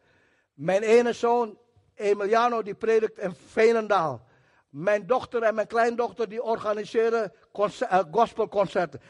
[0.54, 1.59] Mijn ene zoon
[1.94, 4.28] Emiliano, die predikt in Veenendaal.
[4.68, 7.33] Mijn dochter en mijn kleindochter, die organiseren
[8.11, 9.00] gospelconcerten.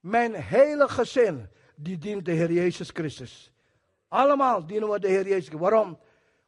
[0.00, 3.52] Mijn hele gezin, die dient de Heer Jezus Christus.
[4.08, 5.54] Allemaal dienen we de Heer Jezus.
[5.54, 5.98] Waarom?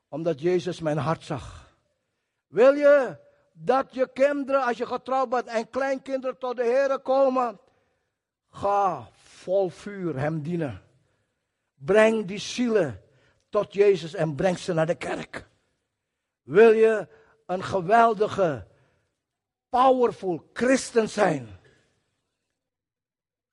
[0.08, 1.74] Omdat Jezus mijn hart zag.
[2.46, 3.16] Wil je
[3.62, 7.60] dat je kinderen, als je getrouwd bent en kleinkinderen tot de Heer komen,
[8.50, 10.82] ga vol vuur Hem dienen.
[11.74, 13.02] Breng die zielen
[13.48, 15.48] tot Jezus en breng ze naar de kerk.
[16.42, 17.08] Wil je
[17.46, 18.66] een geweldige,
[19.68, 21.48] powerful christen zijn?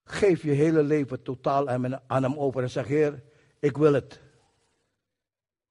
[0.03, 1.69] Geef je hele leven totaal
[2.07, 3.23] aan Hem over en zeg, Heer,
[3.59, 4.21] ik wil het.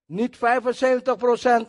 [0.07, 1.69] Niet 75 procent.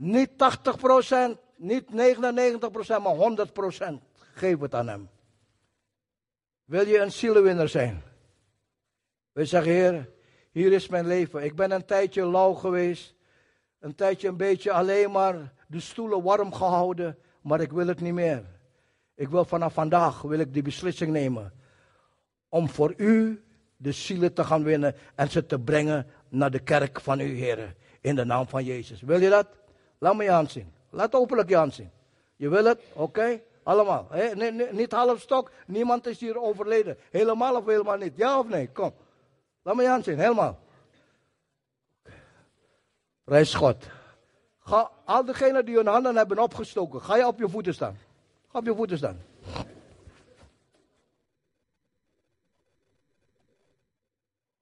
[0.00, 1.38] Niet 80 procent.
[1.56, 4.02] Niet 99 procent, maar 100 procent.
[4.34, 5.08] Geef het aan Hem.
[6.64, 8.02] Wil je een zielenwinner zijn?
[9.32, 10.10] We zeggen, Heer,
[10.50, 11.44] hier is mijn leven.
[11.44, 13.14] Ik ben een tijdje lauw geweest.
[13.78, 17.18] Een tijdje een beetje alleen maar de stoelen warm gehouden.
[17.40, 18.44] Maar ik wil het niet meer.
[19.14, 21.52] Ik wil vanaf vandaag wil ik die beslissing nemen.
[22.48, 23.44] Om voor u
[23.76, 27.74] de zielen te gaan winnen en ze te brengen naar de kerk van u, Heer.
[28.00, 29.00] In de naam van Jezus.
[29.00, 29.59] Wil je dat?
[30.00, 30.72] Laat me je hand zien.
[30.90, 31.90] Laat openlijk je hand zien.
[32.36, 32.80] Je wil het?
[32.92, 33.40] Oké?
[33.62, 34.06] Allemaal.
[34.10, 34.34] He?
[34.34, 35.50] Nee, nee, niet half stok.
[35.66, 36.98] Niemand is hier overleden.
[37.10, 38.16] Helemaal of helemaal niet.
[38.16, 38.68] Ja of nee?
[38.72, 38.92] Kom.
[39.62, 40.18] Laat me je hand zien.
[40.18, 40.58] Helemaal.
[43.24, 43.86] Prijs God.
[44.60, 47.98] Ga, al diegenen die hun handen hebben opgestoken, ga je op je voeten staan.
[48.48, 49.22] Ga op je voeten staan.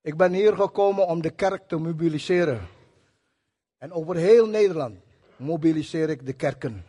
[0.00, 2.68] Ik ben hier gekomen om de kerk te mobiliseren.
[3.78, 5.06] En over heel Nederland
[5.38, 6.84] mobiliseer ik de kerken.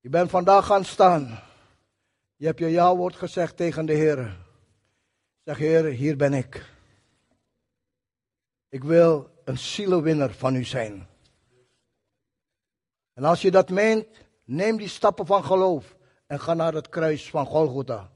[0.00, 1.42] Je bent vandaag gaan staan.
[2.36, 4.36] Je hebt je ja-woord gezegd tegen de Heer.
[5.44, 6.72] Zeg Heer, hier ben ik.
[8.68, 11.08] Ik wil een zielenwinner van u zijn.
[13.12, 14.06] En als je dat meent,
[14.44, 18.10] neem die stappen van geloof en ga naar het kruis van Golgotha.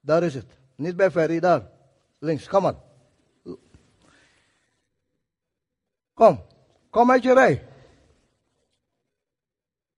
[0.00, 0.58] Daar is het.
[0.76, 1.70] Niet bij Ferry, daar.
[2.18, 2.91] Links, kom maar.
[6.22, 6.38] Kom,
[6.90, 7.68] kom uit je rij.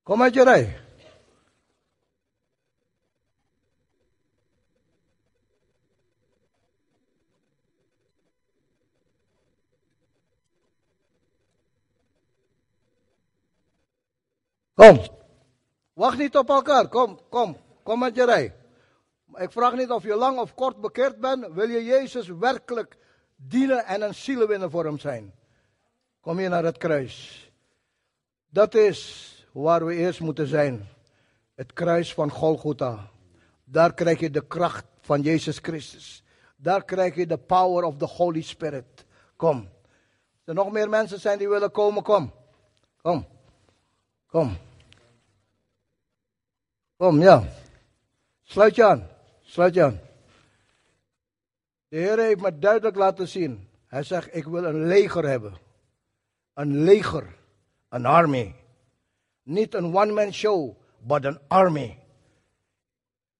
[0.02, 0.80] Kom uit je rij.
[14.74, 15.00] Kom.
[15.92, 16.88] Wacht niet op elkaar.
[16.88, 17.56] Kom, kom.
[17.82, 18.54] Kom met je rij.
[19.34, 21.46] Ik vraag niet of je lang of kort bekeerd bent.
[21.52, 22.96] Wil je Jezus werkelijk
[23.36, 25.43] dienen en een zielenwinner voor hem zijn?
[26.24, 27.50] Kom je naar het kruis.
[28.48, 30.88] Dat is waar we eerst moeten zijn.
[31.54, 33.10] Het kruis van Golgotha.
[33.64, 36.22] Daar krijg je de kracht van Jezus Christus.
[36.56, 39.06] Daar krijg je de power of the Holy Spirit.
[39.36, 39.56] Kom.
[39.56, 42.32] Als er nog meer mensen zijn die willen komen, kom.
[43.02, 43.26] Kom.
[44.26, 44.56] Kom.
[46.96, 47.44] Kom, ja.
[48.42, 49.08] Sluit je aan.
[49.42, 50.00] Sluit je aan.
[51.88, 53.68] De Heer heeft me duidelijk laten zien.
[53.86, 55.63] Hij zegt, ik wil een leger hebben.
[56.54, 57.36] Een leger.
[57.88, 58.54] Een army.
[59.42, 61.98] Niet een one-man show, but een army.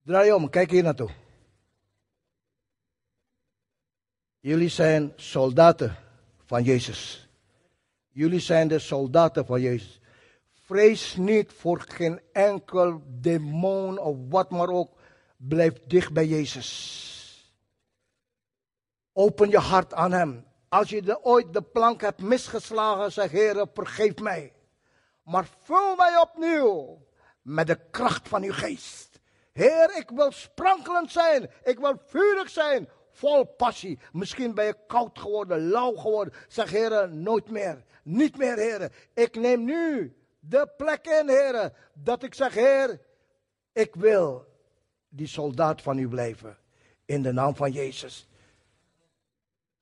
[0.03, 1.09] Draai om, kijk hier naartoe.
[4.39, 5.95] Jullie zijn soldaten
[6.45, 7.29] van Jezus.
[8.09, 9.99] Jullie zijn de soldaten van Jezus.
[10.53, 14.97] Vrees niet voor geen enkel demon of wat maar ook.
[15.37, 17.53] Blijf dicht bij Jezus.
[19.13, 20.45] Open je hart aan Hem.
[20.75, 24.53] Als je ooit de plank hebt misgeslagen, zeg Heer, vergeef mij.
[25.23, 27.05] Maar vul mij opnieuw
[27.41, 29.19] met de kracht van uw geest.
[29.51, 31.49] Heer, ik wil sprankelend zijn.
[31.63, 32.89] Ik wil vurig zijn.
[33.11, 33.99] Vol passie.
[34.11, 36.33] Misschien ben je koud geworden, lauw geworden.
[36.47, 37.83] Zeg, Heer, nooit meer.
[38.03, 38.91] Niet meer, Heer.
[39.13, 41.71] Ik neem nu de plek in, Heer.
[41.93, 42.99] Dat ik zeg, Heer,
[43.73, 44.45] ik wil
[45.09, 46.57] die soldaat van u blijven.
[47.05, 48.27] In de naam van Jezus.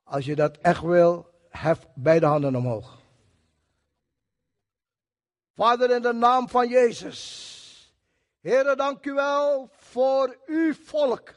[0.04, 3.02] Als je dat echt wil, hef beide handen omhoog.
[5.56, 7.42] Vader, in de naam van Jezus.
[8.42, 11.34] Heer, dank u wel voor uw volk.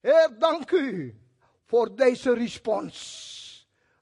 [0.00, 1.20] Heer, dank u
[1.64, 3.32] voor deze respons.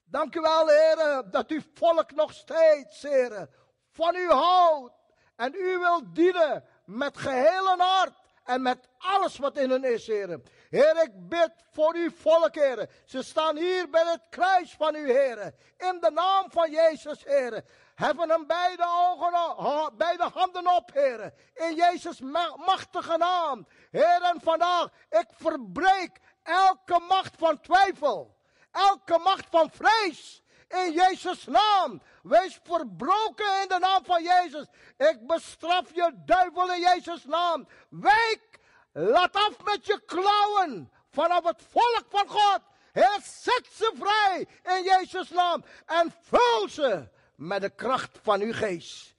[0.04, 3.48] Dank u wel, Heer, dat uw volk nog steeds, Heer,
[3.90, 4.94] van u houdt.
[5.36, 8.14] En u wilt dienen met geheel hart
[8.44, 10.40] en met alles wat in hen is, Heer.
[10.72, 12.88] Heer, ik bid voor uw volk, Heer.
[13.04, 15.54] Ze staan hier bij het kruis van u, Heer.
[15.76, 17.64] In de naam van Jezus, Heer.
[17.94, 21.32] Heffen hem beide, ogen, beide handen op, Heer.
[21.54, 22.20] In Jezus'
[22.56, 23.66] machtige naam.
[23.90, 28.36] Heer, en vandaag, ik verbreek elke macht van twijfel.
[28.70, 30.42] Elke macht van vrees.
[30.68, 32.02] In Jezus' naam.
[32.22, 34.66] Wees verbroken in de naam van Jezus.
[34.96, 37.68] Ik bestraf je duivel in Jezus' naam.
[37.88, 38.60] Wijk.
[38.92, 42.60] Laat af met je klauwen vanaf het volk van God.
[42.92, 45.64] Heer, zet ze vrij in Jezus' naam.
[45.86, 49.14] En vul ze met de kracht van uw geest.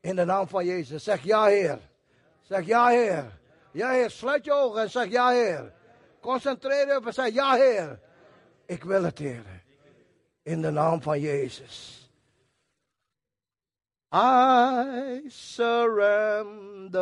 [0.00, 1.04] In de naam van Jezus.
[1.04, 1.78] Zeg ja, Heer.
[2.42, 3.38] Zeg ja, Heer.
[3.72, 4.10] Ja, Heer.
[4.10, 5.72] Sluit je ogen en zeg ja, Heer.
[6.20, 8.00] Concentreer je op en zeg ja, Heer.
[8.66, 9.44] Ik wil het, Heer.
[10.42, 12.05] In de naam van Jezus.
[14.18, 16.96] I surrender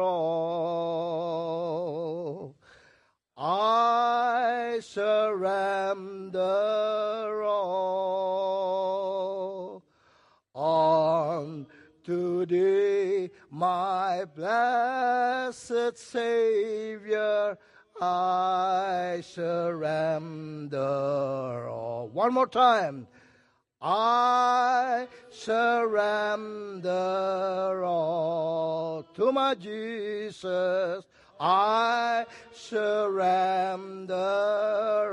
[0.00, 1.06] all.
[3.38, 6.42] I surrender
[7.42, 9.02] all
[10.54, 17.56] unto thee, my blessed Savior.
[17.98, 20.76] I surrender
[21.66, 22.08] all.
[22.08, 23.06] One more time.
[23.82, 26.88] I surrender
[27.82, 31.06] all to my Jesus.
[31.40, 34.14] I surrender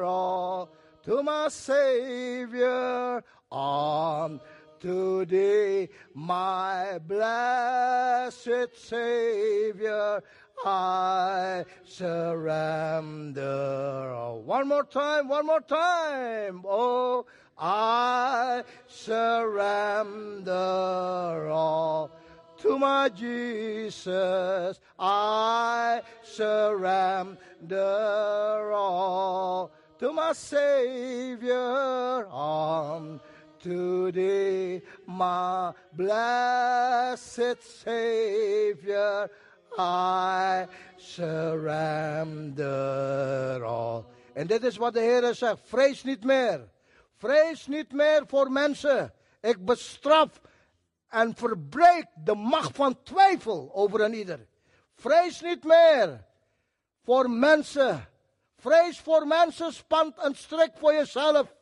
[0.03, 0.69] all
[1.03, 3.23] to my Savior.
[3.49, 4.41] On
[4.81, 10.21] today, my blessed Savior.
[10.65, 13.47] I surrender.
[14.43, 16.63] One more time, one more time.
[16.65, 17.25] Oh,
[17.59, 20.51] I surrender
[21.49, 22.11] all
[22.57, 24.79] to my Jesus.
[24.99, 27.41] I surrender
[28.73, 32.27] all to my Savior.
[32.29, 33.19] On
[33.63, 39.29] to thee, my blessed Savior.
[39.79, 42.45] I surrender
[43.65, 44.05] all.
[44.33, 45.59] En dit is wat de Heer zegt.
[45.65, 46.67] Vrees niet meer.
[47.17, 49.13] Vrees niet meer voor mensen.
[49.41, 50.41] Ik bestraf
[51.07, 54.47] en verbreek de macht van twijfel over een ieder.
[54.95, 56.25] Vrees niet meer
[57.03, 58.09] voor mensen.
[58.57, 61.55] Vrees voor mensen, spant een strik voor jezelf.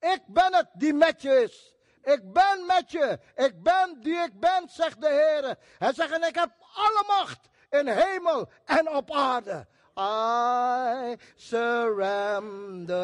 [0.00, 1.74] Ik ben het die met je is.
[2.02, 3.18] Ik ben met je.
[3.34, 5.56] Ik ben die ik ben, zegt de Heer.
[5.78, 9.66] Hij zegt, ik heb alle macht in hemel en op aarde.
[9.96, 12.94] I surrender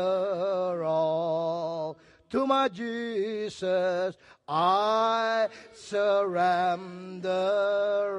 [0.85, 1.99] all
[2.31, 4.17] to my Jesus.
[4.49, 7.29] I surrender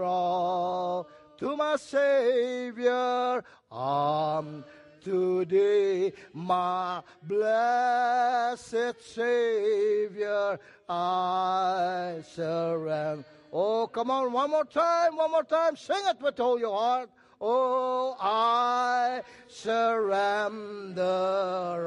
[0.03, 1.07] all
[1.37, 3.43] to my Savior.
[3.71, 4.63] Um,
[5.03, 10.59] to thee, my blessed Savior.
[10.87, 13.25] I surrender.
[13.51, 15.75] Oh, come on, one more time, one more time.
[15.75, 17.09] Sing it with all your heart.
[17.41, 21.07] Oh, I surrender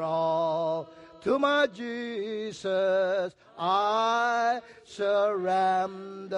[0.02, 0.88] all
[1.20, 3.34] to my Jesus.
[3.58, 6.36] I surrender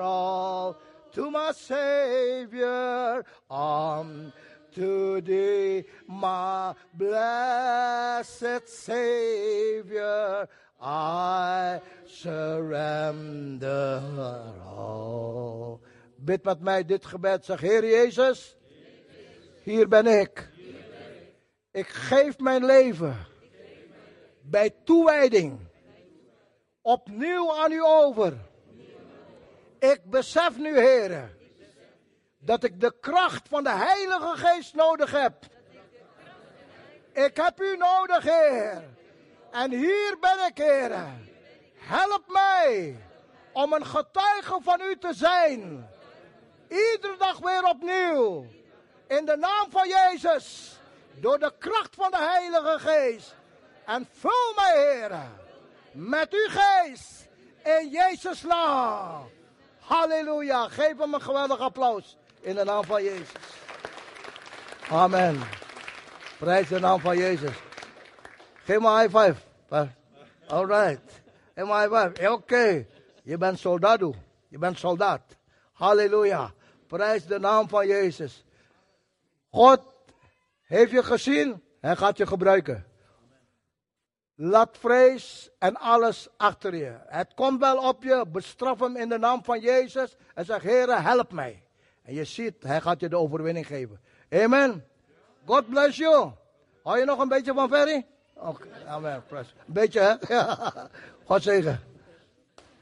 [0.00, 0.78] all
[1.12, 3.24] to my Savior.
[3.50, 4.32] Um,
[4.74, 10.48] to thee, my blessed Savior.
[10.80, 14.02] I surrender
[14.66, 15.80] all.
[16.24, 17.44] Bid met mij dit gebed.
[17.44, 18.56] Zeg, Heer Jezus,
[19.62, 20.50] hier ben ik.
[21.70, 23.16] Ik geef mijn leven
[24.40, 25.58] bij toewijding
[26.82, 28.38] opnieuw aan u over.
[29.78, 31.36] Ik besef nu, Heer,
[32.38, 35.44] dat ik de kracht van de Heilige Geest nodig heb.
[37.12, 38.84] Ik heb u nodig, Heer.
[39.50, 40.92] En hier ben ik, Heer.
[41.74, 42.96] Help mij
[43.52, 45.88] om een getuige van u te zijn.
[46.74, 48.46] Iedere dag weer opnieuw.
[49.06, 50.76] In de naam van Jezus.
[51.14, 53.34] Door de kracht van de Heilige Geest.
[53.84, 55.10] En vul mij, Heer,
[55.92, 57.28] met uw geest.
[57.62, 59.30] In Jezus' naam.
[59.78, 60.68] Halleluja.
[60.68, 62.16] Geef hem een geweldig applaus.
[62.40, 63.28] In de naam van Jezus.
[64.90, 65.40] Amen.
[66.38, 67.56] Prijs de naam van Jezus.
[68.64, 69.90] Geef me een high five.
[70.46, 71.22] All right.
[71.54, 72.32] Geef me een high five.
[72.32, 72.86] Oké.
[73.22, 74.00] Je bent soldaat.
[74.48, 75.22] Je bent soldaat.
[75.72, 76.52] Halleluja.
[76.94, 78.44] Prijs de naam van Jezus.
[79.50, 79.80] God
[80.62, 81.62] heeft je gezien.
[81.80, 82.86] Hij gaat je gebruiken.
[84.34, 86.96] Laat vrees en alles achter je.
[87.06, 88.24] Het komt wel op je.
[88.28, 90.16] Bestraf hem in de naam van Jezus.
[90.34, 91.62] En zeg, Heer, help mij.
[92.02, 94.00] En je ziet, hij gaat je de overwinning geven.
[94.30, 94.84] Amen.
[95.44, 96.30] God bless you.
[96.82, 98.06] Hou je nog een beetje van Ferry?
[98.34, 99.24] Oké, amen.
[99.30, 100.36] Een beetje, hè?
[101.26, 101.80] God zegen.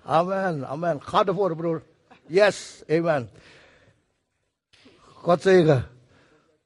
[0.05, 1.03] Amen, amen.
[1.03, 1.83] Ga ervoor, broer.
[2.27, 3.31] Yes, amen.
[5.23, 5.89] God zegen.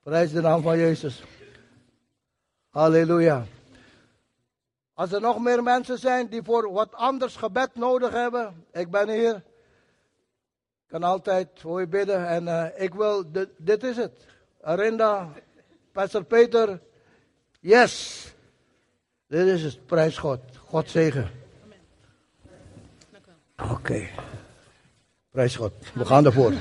[0.03, 1.23] Prijs de naam van Jezus.
[2.71, 3.47] Halleluja.
[4.95, 9.09] Als er nog meer mensen zijn die voor wat anders gebed nodig hebben, ik ben
[9.09, 9.35] hier.
[9.35, 14.27] Ik kan altijd voor je bidden en uh, ik wil, dit, dit is het.
[14.61, 15.29] Arinda,
[15.93, 16.81] Pastor Peter,
[17.61, 18.25] yes.
[19.27, 20.41] Dit is het, prijs God.
[20.67, 21.31] God zegen.
[23.57, 23.73] Oké.
[23.73, 24.11] Okay.
[25.31, 25.73] Prijs God.
[25.95, 26.53] We gaan ervoor.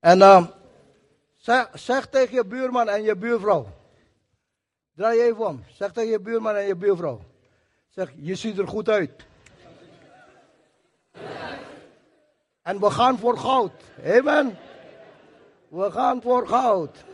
[0.00, 0.46] En uh,
[1.36, 3.66] zeg, zeg tegen je buurman en je buurvrouw.
[4.94, 5.64] Draai je even om.
[5.68, 7.20] Zeg tegen je buurman en je buurvrouw.
[7.88, 9.26] Zeg, je ziet er goed uit.
[12.62, 13.72] En we gaan voor goud.
[14.04, 14.58] Amen.
[15.68, 17.04] We gaan voor goud.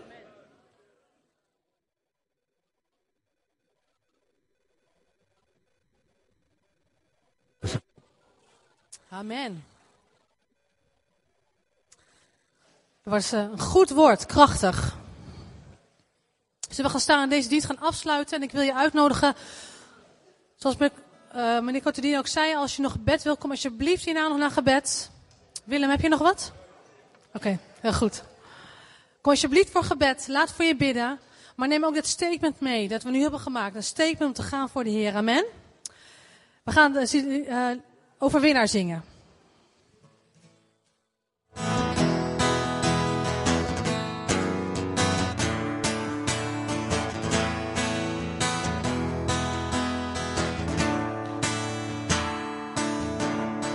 [9.09, 9.65] Amen.
[13.09, 14.97] Was eh, een goed woord, krachtig.
[16.69, 18.37] Dus we gaan staan en deze dienst gaan afsluiten.
[18.37, 19.35] En ik wil je uitnodigen,
[20.57, 24.39] zoals uh, meneer Cotodini ook zei, als je nog gebed wil, kom alsjeblieft hierna nog
[24.39, 25.11] naar gebed.
[25.65, 26.53] Willem, heb je nog wat?
[27.33, 28.23] Oké, heel goed.
[29.21, 31.19] Kom alsjeblieft voor gebed, laat voor je bidden.
[31.57, 33.75] Maar neem ook dit statement mee, dat we nu hebben gemaakt.
[33.75, 35.15] Een statement om te gaan voor de Heer.
[35.15, 35.45] Amen.
[36.65, 37.71] We gaan uh,
[38.19, 39.05] overwinnaar zingen.